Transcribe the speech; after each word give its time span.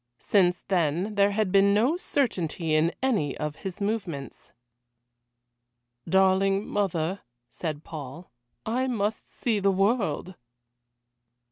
Since 0.17 0.61
then 0.67 1.13
there 1.13 1.29
had 1.29 1.51
been 1.51 1.75
no 1.75 1.95
certainty 1.95 2.73
in 2.73 2.91
any 3.03 3.37
of 3.37 3.57
his 3.57 3.79
movements. 3.79 4.51
"Darling 6.09 6.67
mother," 6.67 7.21
said 7.51 7.83
Paul, 7.83 8.31
"I 8.65 8.87
must 8.87 9.27
see 9.31 9.59
the 9.59 9.69
world." 9.69 10.33